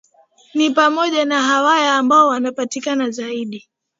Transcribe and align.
ni 0.53 0.69
pamoja 0.69 1.25
na 1.25 1.61
Wahaya 1.63 1.95
ambao 1.95 2.27
wanapatikana 2.27 3.09
zaidi 3.09 3.69